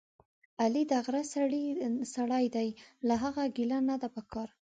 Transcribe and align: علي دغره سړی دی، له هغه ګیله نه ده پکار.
علي 0.61 0.83
دغره 0.93 1.21
سړی 2.15 2.45
دی، 2.55 2.67
له 3.07 3.15
هغه 3.23 3.43
ګیله 3.55 3.79
نه 3.89 3.95
ده 4.01 4.09
پکار. 4.15 4.49